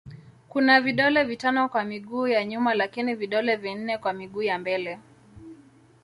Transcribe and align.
Kuna 0.49 0.81
vidole 0.81 1.23
vitano 1.23 1.69
kwa 1.69 1.83
miguu 1.83 2.27
ya 2.27 2.45
nyuma 2.45 2.73
lakini 2.73 3.15
vidole 3.15 3.55
vinne 3.55 3.97
kwa 3.97 4.13
miguu 4.13 4.41
ya 4.41 4.59
mbele. 4.59 4.99